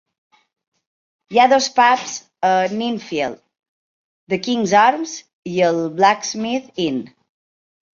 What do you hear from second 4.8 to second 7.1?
Arms" i el "Blacksmiths Inn".